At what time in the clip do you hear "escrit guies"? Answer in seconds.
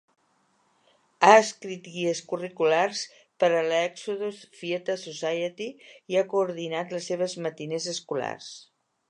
1.41-2.21